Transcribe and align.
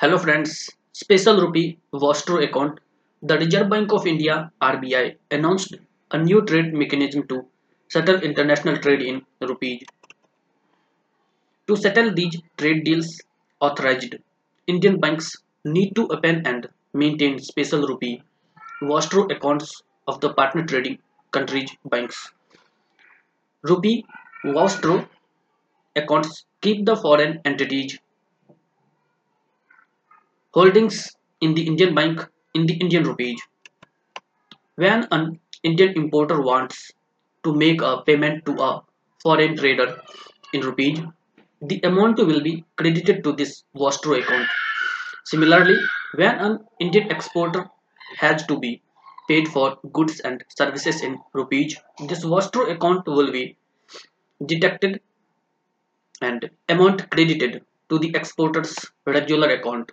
Hello 0.00 0.16
friends, 0.16 0.70
Special 0.92 1.40
Rupee 1.40 1.76
Vostro 1.92 2.36
account. 2.40 2.78
The 3.20 3.36
Reserve 3.36 3.68
Bank 3.68 3.92
of 3.92 4.06
India 4.06 4.52
RBI 4.62 5.16
announced 5.32 5.74
a 6.12 6.18
new 6.18 6.40
trade 6.44 6.72
mechanism 6.72 7.26
to 7.26 7.44
settle 7.88 8.20
international 8.20 8.76
trade 8.76 9.02
in 9.02 9.22
rupees. 9.40 9.82
To 11.66 11.74
settle 11.74 12.14
these 12.14 12.40
trade 12.56 12.84
deals 12.84 13.20
authorized, 13.60 14.14
Indian 14.68 15.00
banks 15.00 15.36
need 15.64 15.96
to 15.96 16.06
open 16.06 16.46
and 16.46 16.68
maintain 16.94 17.40
special 17.40 17.84
rupee 17.84 18.22
Vostro 18.80 19.24
accounts 19.24 19.82
of 20.06 20.20
the 20.20 20.32
partner 20.32 20.64
trading 20.64 20.98
countries' 21.32 21.76
banks. 21.84 22.30
Rupee 23.62 24.06
Vostro 24.44 25.08
accounts 25.96 26.44
keep 26.60 26.86
the 26.86 26.94
foreign 26.94 27.40
entities 27.44 27.98
holdings 30.54 31.14
in 31.40 31.54
the 31.54 31.66
Indian 31.66 31.94
bank 31.94 32.26
in 32.54 32.66
the 32.66 32.74
Indian 32.74 33.04
rupees. 33.04 33.40
When 34.76 35.06
an 35.10 35.40
Indian 35.62 35.92
importer 35.96 36.40
wants 36.40 36.92
to 37.44 37.54
make 37.54 37.82
a 37.82 38.02
payment 38.02 38.46
to 38.46 38.52
a 38.60 38.82
foreign 39.22 39.56
trader 39.56 40.00
in 40.52 40.62
rupees, 40.62 41.00
the 41.60 41.80
amount 41.82 42.18
will 42.18 42.40
be 42.40 42.64
credited 42.76 43.24
to 43.24 43.32
this 43.32 43.64
Vostro 43.74 44.14
account. 44.14 44.48
Similarly, 45.24 45.76
when 46.14 46.36
an 46.38 46.58
Indian 46.80 47.10
exporter 47.10 47.68
has 48.16 48.46
to 48.46 48.58
be 48.58 48.80
paid 49.28 49.48
for 49.48 49.78
goods 49.92 50.20
and 50.20 50.42
services 50.48 51.02
in 51.02 51.18
rupees, 51.34 51.76
this 52.06 52.24
Vostro 52.24 52.70
account 52.70 53.06
will 53.06 53.30
be 53.30 53.56
deducted 54.46 55.00
and 56.22 56.50
amount 56.68 57.10
credited 57.10 57.64
to 57.90 57.98
the 57.98 58.14
exporter's 58.14 58.74
regular 59.06 59.50
account. 59.50 59.92